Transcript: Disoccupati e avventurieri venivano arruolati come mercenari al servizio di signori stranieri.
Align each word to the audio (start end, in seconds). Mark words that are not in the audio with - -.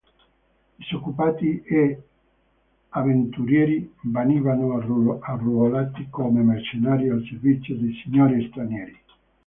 Disoccupati 0.77 1.61
e 1.61 2.01
avventurieri 2.89 3.93
venivano 4.05 4.75
arruolati 5.21 6.07
come 6.09 6.41
mercenari 6.41 7.07
al 7.07 7.23
servizio 7.29 7.75
di 7.75 7.93
signori 8.03 8.47
stranieri. 8.49 8.99